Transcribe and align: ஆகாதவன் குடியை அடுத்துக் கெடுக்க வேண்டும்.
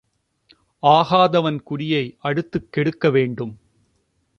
ஆகாதவன் 0.83 1.59
குடியை 1.63 2.17
அடுத்துக் 2.19 2.71
கெடுக்க 2.71 3.09
வேண்டும். 3.09 3.53